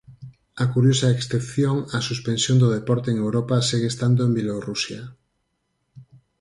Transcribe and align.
A 0.63 0.65
curiosa 0.73 1.07
excepción 1.15 1.77
á 1.95 1.97
suspensión 2.09 2.57
do 2.59 2.69
deporte 2.77 3.07
en 3.11 3.17
Europa 3.25 3.55
segue 3.69 3.87
estando 3.93 4.19
en 4.23 4.31
Bielorrusia. 4.37 5.01